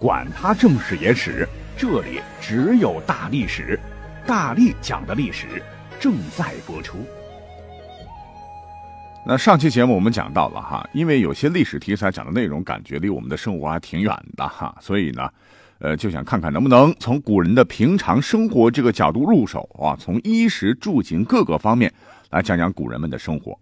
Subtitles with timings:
[0.00, 1.46] 管他正史野史。
[1.76, 3.78] 这里只有大历史，
[4.26, 5.62] 大力讲的历史
[5.98, 6.98] 正在播出。
[9.26, 15.30] 那上期节目我们讲到了哈，因为有些历史题材讲的内容感觉离我们的生活还挺远的哈，所以呢，
[15.78, 21.90] 呃，就想看看能不能从古人的平常生活这个角度入手啊，从衣食住行各个方面
[22.30, 23.58] 来讲讲古人们的生活。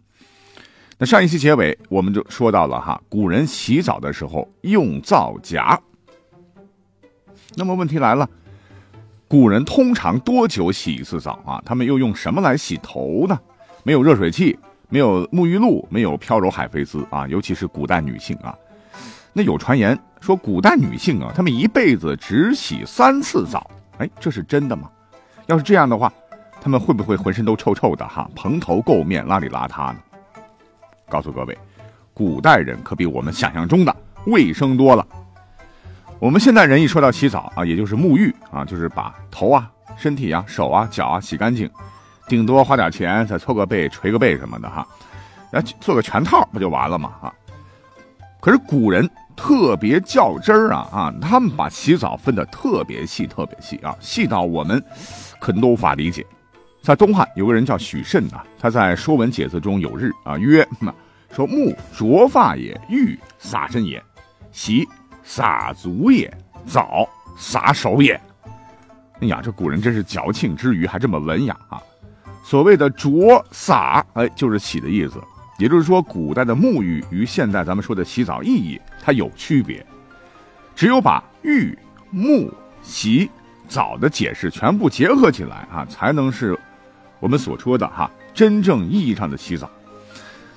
[0.98, 5.80] 那上一期结尾我们就说到了哈，古人洗澡的时候用皂荚。
[7.54, 8.28] 那么问题来了，
[9.26, 11.62] 古人通常多久洗一次澡啊？
[11.64, 13.38] 他们又用什么来洗头呢？
[13.82, 17.26] 没有热水器，没有沐浴露，没有飘柔海飞丝啊！
[17.26, 18.54] 尤其是古代女性啊，
[19.32, 23.70] 那有传言说古代女性啊，她们一辈子只洗三次澡。
[23.98, 24.90] 哎，这是真的吗？
[25.46, 26.12] 要是这样的话，
[26.60, 29.98] 她们会不会浑身都臭臭的哈，蓬头垢面、邋里邋遢呢？
[31.08, 31.56] 告诉各位，
[32.12, 35.06] 古代人可比我们想象中的卫生多了。
[36.20, 41.70] 我们现代人一说到洗澡啊，也就是沐浴啊，就是把头啊、身体啊、手啊、脚啊洗干净，
[42.26, 44.84] 顶多花点钱再搓个背、捶个背什么的哈，
[45.52, 47.12] 来做个全套不就完了吗？
[47.22, 47.32] 啊！
[48.40, 54.82] 可是古人特别较真儿啊啊，他们把洗澡分得特别细、特别细啊，细到我们
[55.38, 56.26] 可能都无法理解。
[56.82, 60.66] 在东汉有个人叫许慎啊，他在《说文解字》中有日啊曰：
[61.30, 64.02] 说沐濯发也，浴洒身也，
[64.50, 64.84] 洗。
[65.30, 66.32] 洒足也，
[66.66, 67.06] 澡
[67.36, 68.18] 洒手也。
[69.20, 71.82] 哎呀，这古人真是矫情之余还这么文雅啊！
[72.42, 75.20] 所谓的濯洒，哎，就是洗的意思。
[75.58, 79.84] 也就是说，古代的沐浴与现代咱们说的洗澡意义它有区别。
[80.74, 81.78] 只有把浴、
[82.10, 82.50] 沐、
[82.82, 83.30] 洗、
[83.68, 86.58] 澡的解释全部结合起来啊，才能是
[87.20, 89.70] 我们所说的哈真正意义上的洗澡。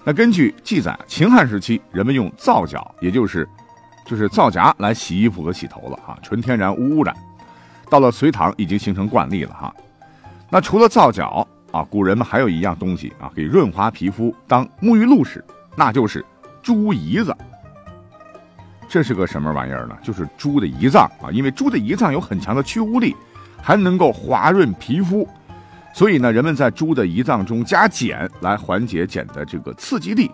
[0.06, 3.46] 那根据记载，秦汉时期人们用皂角，也就是。
[4.06, 7.16] 就是皂荚来洗衣服和洗头了哈，纯天然无污染。
[7.90, 9.74] 到了隋唐已经形成惯例了哈。
[10.50, 15.44] 那除了皂角啊，古人们还有一样东西啊，给润滑皮肤当沐浴露使，
[15.76, 16.26] 那就是
[16.62, 17.36] 猪胰子。
[18.90, 19.98] 这是个什么玩意儿呢？
[20.04, 23.16] 就是猪的胰脏啊，因为猪的胰脏有很强的去污力，
[23.62, 25.26] 还能够滑润皮肤，
[25.94, 30.30] 所以呢，人们在猪的胰脏中加碱来缓解碱的这个刺激力。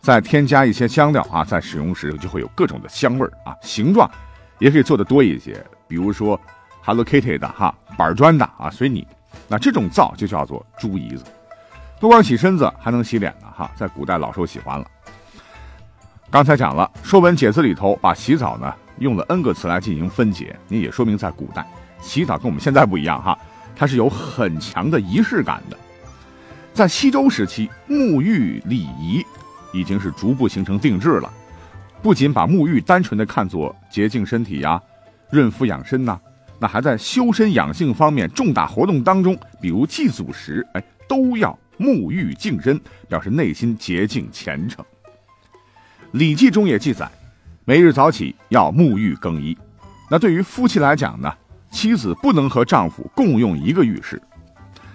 [0.00, 4.10] 再添加一些香料啊，在使用时就会有各种的香味儿啊，形状
[4.58, 6.40] 也可以做的多一些，比如说
[6.82, 9.06] Hello Kitty 的哈，板砖的啊，随你。
[9.46, 11.24] 那这种皂就叫做猪胰子，
[12.00, 14.86] 不光洗身子，还能洗脸呢哈，在古代老受喜欢了。
[16.30, 21.66] 刚才讲了《说文解字》里头把洗澡呢用了 n 个词来进行分解，你也说明在古代
[22.00, 23.38] 洗澡跟我们现在不一样哈，
[23.76, 25.76] 它是有很强的仪式感的。
[26.72, 29.24] 在西周时期，沐浴礼仪。
[29.72, 31.32] 已经是逐步形成定制了，
[32.02, 34.80] 不仅把沐浴单纯的看作洁净身体呀、
[35.30, 36.18] 润肤养身呐，
[36.58, 44.84] 那还在修身养性方面重大活动当中，比如祭祖时，哎，都要沐浴净身，表示内心洁净虔诚。
[46.12, 47.08] 《礼记》中也记载，
[47.64, 49.56] 每日早起要沐浴更衣。
[50.10, 51.32] 那对于夫妻来讲呢，
[51.70, 54.20] 妻子不能和丈夫共用一个浴室。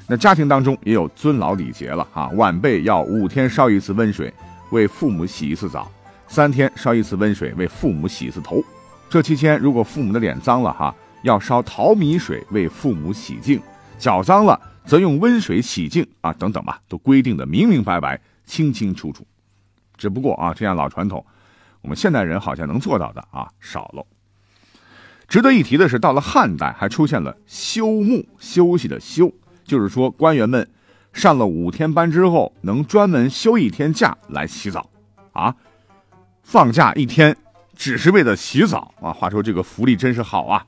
[0.08, 4.32] 那家庭当中也有尊老礼节了啊，晚辈要五天烧一次温水。
[4.72, 5.92] 为父母洗一次澡，
[6.28, 8.64] 三天烧一次温水为父母洗一次头。
[9.10, 13.60] 这期间，如果父母的脸脏了哈，要烧淘米水为父母洗净；
[13.98, 19.26] 脚脏了，则用温水洗净啊，等等吧，都规定的明明白白、清清楚楚。
[19.96, 21.24] 只不过啊，这样老传统，
[21.82, 24.06] 我们现代人好像能做到的啊少了。
[25.28, 29.32] 值得一提的是，到了汉代，还出现了休沐，休息的休，
[29.64, 30.68] 就是说官员们。
[31.16, 34.86] 上了五天班之后，能专门休一天假来洗澡，
[35.32, 35.56] 啊，
[36.44, 37.36] 放假一天
[37.74, 39.14] 只是为了洗澡啊！
[39.14, 40.66] 话说这个福利真是好啊。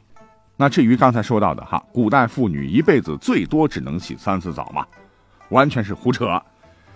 [0.56, 4.88] 那至于刚才说到的哈，古代妇女一辈子最多只能洗三次澡嘛，
[5.50, 6.42] 完全是胡扯。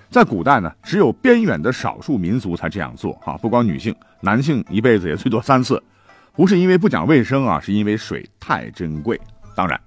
[0.09, 5.83] 在古代呢，只有边远的少数民族才这样做哈，不光女性，男性一辈子也最多三次，
[6.31, 9.19] 不是因为不讲卫生啊，是因为水太珍贵。
[9.57, 9.77] 当然，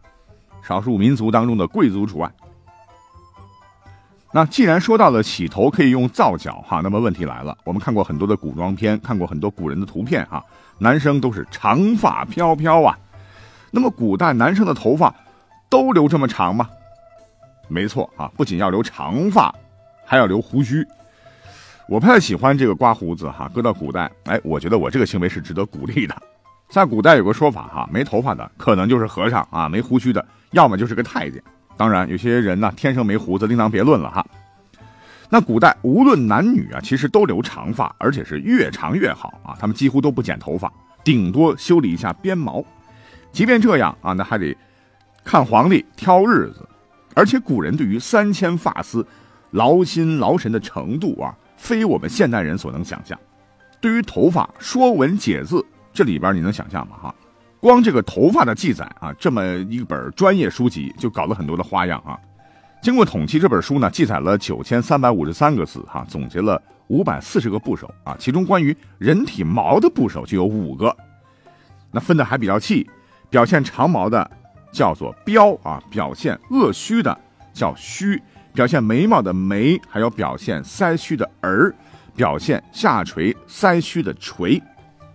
[0.62, 2.30] 少数民族当中的贵族除外。
[4.36, 10.44] 那既然说到了洗头可以用皂角哈，那么问题来了，我们看过很多的古装片，看过很多古人的图片哈，
[10.76, 12.98] 男生都是长发飘飘啊。
[13.70, 15.14] 那么古代男生的头发
[15.70, 16.68] 都留这么长吗？
[17.68, 19.54] 没错啊，不仅要留长发，
[20.04, 20.84] 还要留胡须。
[21.88, 26.22] 我不太喜欢这个刮胡子哈，搁到古代，哎，我觉得我这个行为是值得鼓励的。
[26.68, 31.40] 在古代有个说法哈，没头发的可能就是和尚啊，没胡须的要么就是个太监。
[31.76, 34.24] 当然，有些人呢天生没胡子，另当别论了哈。
[35.28, 39.56] 那古代无论男女啊，其实都留长发，而且是越长越好啊。
[39.58, 40.72] 他们几乎都不剪头发，
[41.02, 42.64] 顶多修理一下边毛。
[43.32, 44.56] 即便这样啊，那还得
[45.24, 46.68] 看皇帝挑日子。
[47.14, 49.04] 而且古人对于三千发丝
[49.50, 53.18] 劳心劳神的程度啊，非我们现代人所能想象。
[53.80, 55.56] 对于头发，《说文解字》
[55.92, 56.96] 这里边你能想象吗？
[57.02, 57.14] 哈，
[57.64, 62.14] 光这个头发的记载啊，这么一本专业书籍就搞了很多的花样啊。
[62.82, 70.94] 经过统计，这本书呢记载了九千三百五十三个字，哈，总结了五百四十个部首啊，其中关于人体毛的部首就有五个，
[71.90, 72.86] 那分的还比较细，
[73.30, 74.30] 表现长毛的
[74.70, 77.18] 叫做标啊，表现恶须的
[77.54, 78.22] 叫须，
[78.52, 81.74] 表现眉毛的眉，还有表现腮须的耳，
[82.14, 84.62] 表现下垂腮须的垂，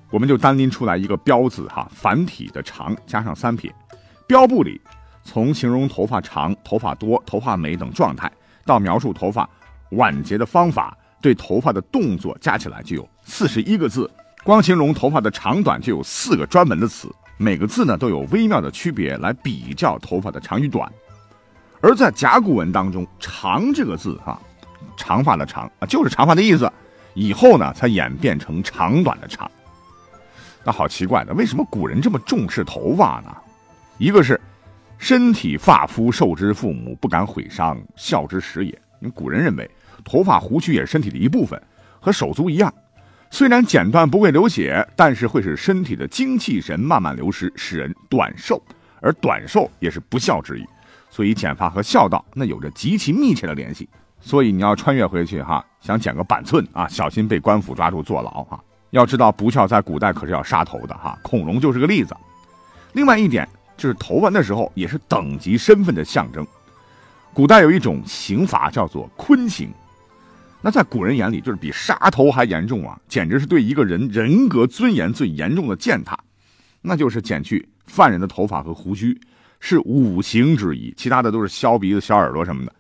[0.10, 3.74] 我们就单拎出来一个标字哈，繁体的长加上三撇，
[4.28, 4.80] 标部里。
[5.22, 8.32] 从形容头发长、头发多、头发美等状态，
[8.66, 9.48] 到描述头发
[9.92, 14.10] 晚结的方法，对头发的动作加起来就有四十一个字。
[14.44, 20.92] 光形容头发的长短就有四个专门的词，每个字呢都有微妙的区别来比较头发的长与短。
[21.82, 24.42] 而在甲骨文当中，“长”这个字哈，
[24.98, 26.72] 长发的长啊，就是长发的意思。
[27.14, 29.50] 以后呢才演变成长短的长。
[30.64, 33.36] 那好奇怪的，为什么古人这么重视头发呢？
[33.98, 34.40] 一个是。
[35.02, 38.72] 身体发肤受之父母，不敢毁伤，孝之始也。
[39.00, 39.72] 因为古人认为，
[40.04, 41.58] 头发胡须也是身体的一部分，
[42.02, 42.74] 和手足一样，
[43.32, 48.62] 虽然剪断不会流血，但是会使身体的精气神慢慢流失，使人短寿，
[49.00, 50.66] 而短寿也是不孝之意。
[51.10, 53.88] 所以剪发和孝道那有着极其密切的联系。
[54.20, 58.62] 所以你要穿越回去哈，想剪个板寸啊，小心被官府抓住坐牢哈。
[58.92, 62.16] 要知道不孝在古代可是要杀头的哈，孔融就是个例子。
[62.94, 63.48] 另外一点。
[63.80, 66.46] 就是头纹的时候也是等级身份的象征。
[67.34, 69.72] 古代有一种刑罚叫做坤刑，
[70.62, 76.20] 那在古人眼里就是比杀头还严重啊，简直是对一个人人格尊严最严重的践踏。
[76.82, 79.18] 那就是剪去犯人的头发和胡须，
[79.62, 82.76] 是五刑之一，其他的都是削鼻子、削耳朵什么的。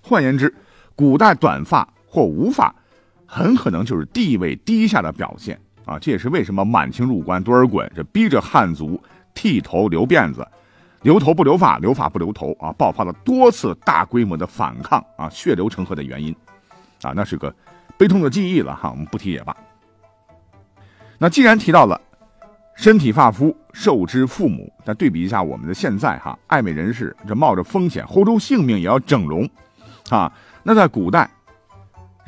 [0.00, 0.54] 换言之，
[0.96, 2.74] 古代短发或无发，
[3.28, 5.96] 很可能就是地位低下的表现啊。
[6.00, 9.00] 这也是为什么满清入关多尔衮这逼着汉族。
[9.34, 10.44] 剃头留辫子，
[11.02, 12.72] 留头不留发，留发不留头啊！
[12.72, 16.34] 爆发了多次大规模的反抗啊，血流成河的原因
[17.02, 17.54] 啊，那是个
[17.96, 18.90] 悲痛的记忆了哈。
[18.90, 19.56] 我们不提也罢。
[21.18, 22.00] 那既然提到了
[22.74, 29.48] 身体发肤受之父母，那对比一下我们的现在哈，爱美人士这冒着风险豁出性命也要整容
[30.10, 30.32] 啊。
[30.64, 31.30] 那在古代，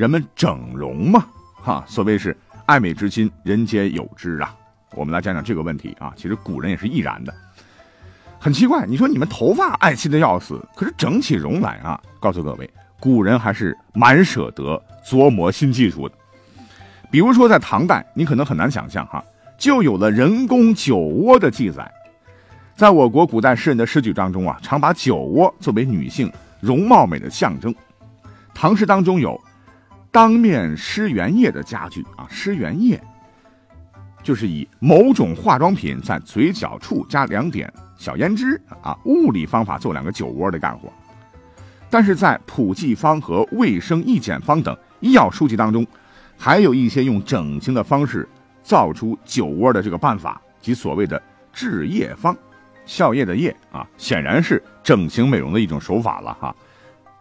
[0.00, 1.26] 人们整容吗？
[1.62, 4.56] 哈，所谓是爱美之心，人皆有之啊。
[4.94, 7.34] 我们来讲讲这个问题啊，其实古人也是亦然的。
[8.38, 16.14] 很奇怪，你说你们头发爱惜的要死，可是整起容来啊，告诉各位，古人还是蛮舍得琢磨新技术的。
[17.10, 19.22] 比如说在唐代，你可能很难想象哈，
[19.58, 21.92] 就有了人工酒窝的记载。
[22.74, 27.74] 在我国古代诗人的诗句当中啊，常把酒窝作为女性容貌美的象征。
[28.54, 29.38] 唐诗当中有
[30.10, 33.00] “当面施原液”的家具啊，施原液。
[34.22, 40.92] 就是以某种化妆品在嘴角处加两点小胭脂啊，物理方法做两个酒窝的干活。
[41.88, 45.86] 但是在普济方和卫生意简方等医药书籍当中，
[46.36, 48.28] 还有一些用整形的方式
[48.62, 52.36] 造出酒窝的这个办法，即所谓的治液方，
[52.84, 56.54] 笑靥的靥啊，显然是整形美容的一种手法了哈。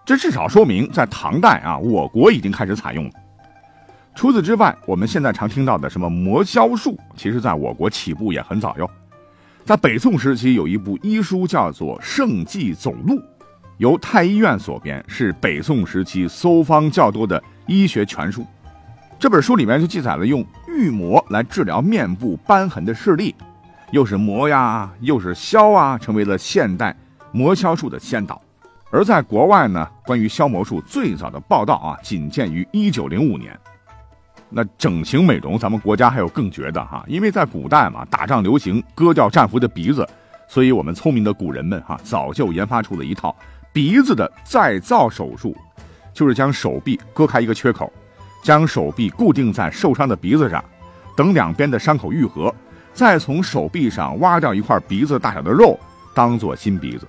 [0.09, 3.11] 这至少说明在唐代啊，我国已经开始采用了。
[4.15, 8.89] 除此之外，我们现在常听到的什么磨削术，其实在我国起步也很早哟。
[9.65, 13.17] 在北宋时期，有一部医书叫做《圣济总录》，
[13.77, 18.43] 由太医院所编，是北宋时期搜方较多的医学全书。
[19.19, 23.35] 这本书里面就记载了用玉磨来治疗面部斑痕的事例，
[23.91, 26.95] 又是磨呀，又是削啊，成为了现代
[27.31, 28.41] 磨削术的先导。
[28.91, 33.57] 而在国外呢，关于消魔术最早的报道啊，仅见于一九零五年。
[34.49, 40.07] 那整形美容，咱们国家还有更绝的哈，因为在古代嘛，打仗流行割掉战俘的鼻子，
[40.47, 43.35] 所以我们聪明的古人们哈，早就研发出了一套
[43.71, 45.55] 鼻子的再造手术，
[46.11, 47.93] 就是将手臂割开一个缺口，
[48.43, 50.65] 将手臂固定在受伤的鼻子上，
[51.15, 52.51] 等两边的伤口愈合，
[52.91, 55.79] 再从手臂上挖掉一块鼻子大小的肉，
[56.15, 57.07] 当做新鼻子。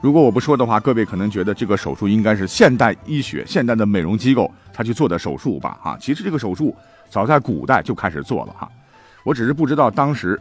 [0.00, 5.78] 如果我不说的话，各位可能觉得这个手术应该是现代医学、现代的美容机构他去做的手术吧？
[5.82, 6.74] 哈，其实这个手术
[7.10, 8.66] 早在古代就开始做了哈，
[9.24, 10.40] 我只是不知道当时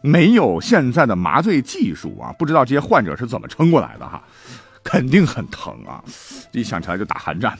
[0.00, 4.20] 没有现在的麻醉技术啊，不知道这些患者是怎么撑过来的哈，
[4.82, 6.02] 肯定很疼啊，
[6.50, 7.56] 一想起来就打寒战。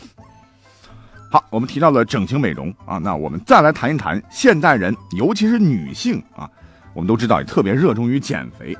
[1.31, 6.51] 好，我们提到了整形美容啊，那我们再来谈一谈现代人，尤其是女性啊，
[6.95, 8.77] 我们都知道也特别热衷于减肥。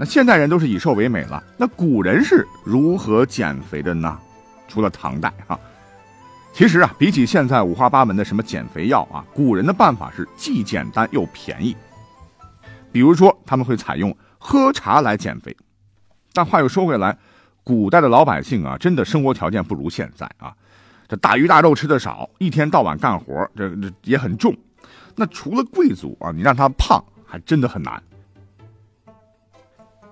[0.00, 4.18] 那现代人都是以瘦为美了，那古人是如何减肥的呢？
[4.66, 5.60] 除了唐代哈，
[6.54, 11.76] 其实啊，比起现在五花八门的什么减肥药啊，古人的办法是既简单又便宜。
[12.90, 15.54] 比如说，他们会采用喝茶来减肥。
[16.32, 17.18] 但话又说回来，
[17.62, 20.50] 古代的老百姓啊，真的生活条件不如现在啊，
[21.08, 24.56] 这大鱼大肉吃的少，一天到晚干活，这这也很重。
[25.14, 28.02] 那除了贵族啊，你让他胖，还真的很难。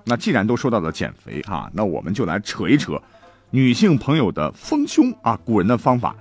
[0.09, 3.01] 那既然都说到了减肥哈，那我们就来扯一扯
[3.51, 6.17] 女性朋友的丰胸啊，古人的方法，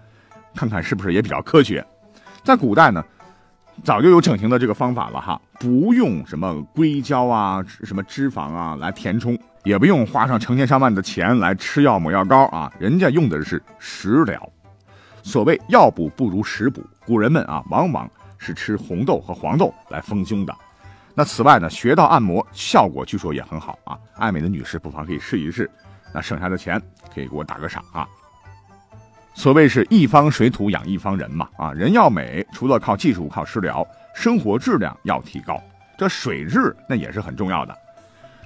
[0.53, 1.85] 看看是不是也比较科学。
[2.43, 3.03] 在古代呢，
[3.83, 14.49] 早就有整形的这个方法了哈，不用什么硅胶啊、什么脂肪啊来填充，也不用花上成千上万的钱来吃药抹药膏啊，人家用的是食疗。
[15.23, 20.53] 所谓药补不如食补，古人们啊，往往是吃红豆和黄豆来丰胸的。
[21.17, 25.67] 那此外呢，穴道按摩效果据说也很好啊，爱美的女士不妨可以试一试。
[26.13, 26.79] 那剩下的钱
[27.11, 28.07] 可以给我打个赏啊。
[29.33, 33.83] 所谓是一方水土养一方人嘛啊，人要美，除了靠技术、靠食疗，
[34.13, 35.59] 生活质量要提高，
[35.97, 37.75] 这水质那也是很重要的。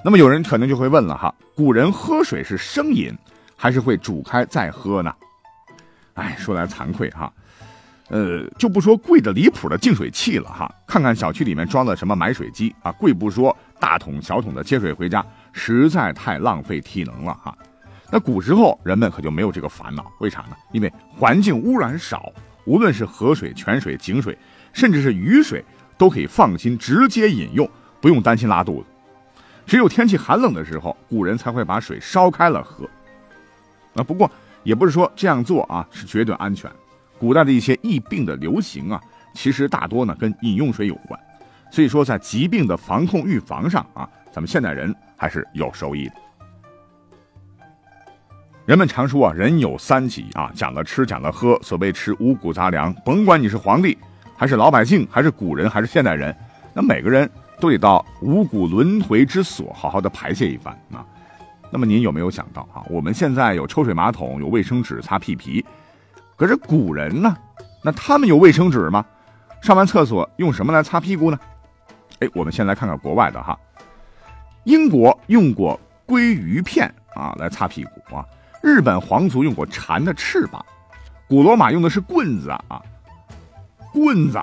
[0.01, 3.13] 那么有人可能就会问了哈，古人喝水是生饮，
[3.57, 5.13] 还是会煮开再喝呢？
[6.13, 7.29] 哎，说来惭愧哈。
[8.11, 17.57] 呃，就不说贵的离谱的净水器了哈，看看小区里面装的什么买水机啊，贵不说，大桶小桶的接水回家，实在太浪费体能了哈。
[18.11, 20.57] 那古时候人们可就没有这个烦恼，为啥呢？
[20.73, 22.29] 因为环境污染少，
[22.65, 24.37] 无论是河水、泉水、井水，
[24.73, 25.63] 甚至是雨水，
[25.97, 27.65] 都可以放心直接饮用，
[28.01, 28.87] 不用担心拉肚子。
[29.65, 32.83] 只有天气寒冷的时候，古人才会把水烧开了喝。
[33.95, 34.29] 啊，不过
[34.63, 36.69] 也不是说这样做啊是绝对安全。
[37.21, 38.99] 古代的一些疫病的流行啊，
[39.31, 41.19] 其实大多呢跟饮用水有关，
[41.69, 46.15] 所以说在疾病的防控预防上啊，咱们现代人还是有收益的。
[48.65, 53.95] 人们常说啊，人有三急啊，讲了吃，讲了喝，所谓吃五谷杂粮，甭管你是皇帝，
[54.35, 56.35] 还是老百姓，还是古人，还是现代人，
[56.73, 61.05] 那每个人都得到五谷轮回之所，好好的排泄一番啊。
[61.69, 65.63] 那么您有没有想到啊，我们现在有抽水马桶，有卫生纸擦屁屁。
[66.41, 67.37] 可是古人呢，
[67.83, 69.05] 那他们有卫生纸吗？
[69.61, 71.39] 上完厕所用什么来擦屁股呢？
[72.17, 73.55] 哎，我们先来看看国外的哈。
[74.63, 78.25] 英国用过鲑鱼片啊来擦屁股啊，
[78.63, 80.65] 日本皇族用过蝉的翅膀，
[81.29, 82.81] 古罗马用的是棍子啊，
[83.93, 84.41] 棍子。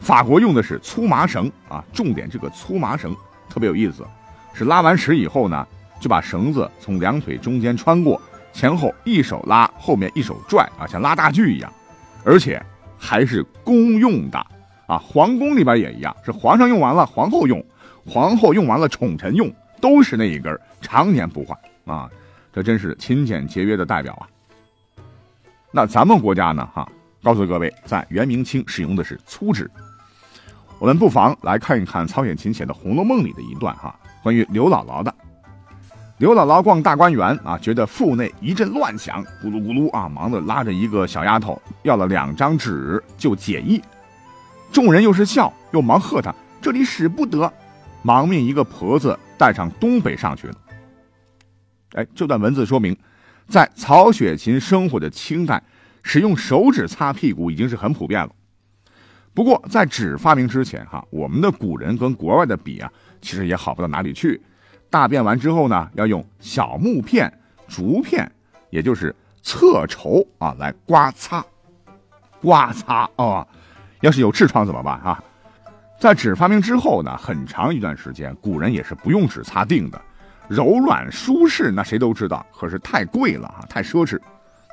[0.00, 3.12] 法国用的是粗麻绳啊，重点这个粗麻绳
[3.50, 4.06] 特别有意思，
[4.52, 5.66] 是拉完屎以后呢，
[5.98, 8.22] 就把绳子从两腿中间穿过。
[8.54, 11.70] 前后一手拉，后面一手拽啊，像拉大锯一样，
[12.24, 12.64] 而且
[12.96, 14.38] 还是公用的
[14.86, 14.96] 啊。
[14.96, 17.62] 皇宫里边也一样，是皇上用完了，皇后用，
[18.06, 22.08] 皇后用完了，宠臣用，都是那一根，常年不换啊。
[22.52, 24.24] 这真是勤俭节约的代表啊。
[25.72, 26.64] 那咱们国家呢？
[26.72, 26.88] 哈，
[27.24, 29.68] 告诉各位，在元明清使用的是粗纸。
[30.78, 35.12] 我们不妨来看一看曹雪芹写的《红楼梦》里的一段哈，关于刘姥姥的。
[36.24, 43.78] 刘姥姥逛大观园啊，觉得腹内一阵乱响，咕噜咕噜啊，忙的拉着一个小丫头要了两张纸就解意。
[44.72, 47.52] 众人又是笑又忙喝他，这里使不得，
[48.00, 50.54] 忙命一个婆子带上东北上去了。
[51.92, 52.96] 哎，这段文字说明，
[53.46, 55.62] 在曹雪芹生活的清代，
[56.02, 58.30] 使用手指擦屁股已经是很普遍了。
[59.34, 62.90] 不过在纸发明之前，哈，我们的古人跟国外的比啊，
[63.20, 64.40] 其实也好不到哪里去。
[64.94, 67.28] 大便完之后呢，要用小木片、
[67.66, 68.30] 竹片，
[68.70, 71.44] 也就是侧绸啊，来刮擦，
[72.40, 73.44] 刮擦啊。
[74.02, 75.20] 要是有痔疮怎么办啊？
[75.98, 80.00] 在纸发明之后呢，很长一段时间，古人也是不用纸擦腚的，
[80.46, 82.46] 柔软舒适，那谁都知道。
[82.56, 84.20] 可是太贵了啊，太奢侈。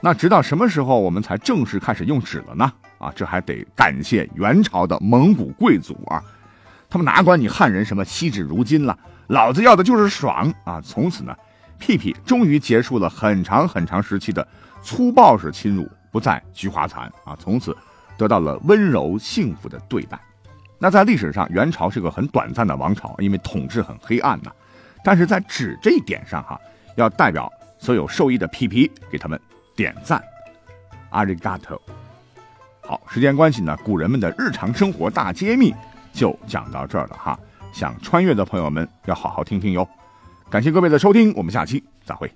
[0.03, 2.71] 那直到什么时候我们才正式开始用纸了呢？
[2.99, 6.21] 啊，这还得感谢元朝的蒙古贵族啊，
[6.87, 8.95] 他们哪管你汉人什么惜纸如金了。
[9.31, 10.81] 老子要的就是爽啊！
[10.81, 11.33] 从此呢，
[11.79, 14.45] 屁屁终于结束了很长很长时期的
[14.83, 17.33] 粗暴式侵入，不再菊花残啊！
[17.39, 17.73] 从此
[18.17, 20.19] 得到了温柔幸福的对待。
[20.77, 24.51] 那在历史上，元朝是个很短暂的王朝，因为统治很黑暗呐。
[25.01, 26.59] 但是在纸这一点上哈，
[26.95, 29.39] 要代表所有受益的屁屁给他们
[29.77, 30.21] 点赞。
[31.11, 31.81] 阿里嘎多。
[32.81, 35.73] 好，时间关系呢，古人们的日常生活大揭秘
[36.11, 37.39] 就讲到这儿了哈。
[37.71, 39.87] 想穿越的朋友们要好好听听哟。
[40.49, 42.31] 感谢各位的收听，我们下期再会。